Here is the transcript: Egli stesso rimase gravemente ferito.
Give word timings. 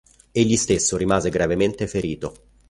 Egli 0.31 0.57
stesso 0.57 0.97
rimase 0.97 1.29
gravemente 1.29 1.85
ferito. 1.85 2.33